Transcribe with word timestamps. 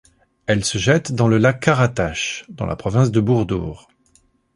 Elle 0.47 0.65
se 0.65 0.79
jette 0.79 1.11
dans 1.11 1.27
le 1.27 1.37
lac 1.37 1.59
Karataş 1.59 2.45
dans 2.49 2.65
la 2.65 2.75
province 2.75 3.11
de 3.11 3.21
Burdur. 3.21 3.87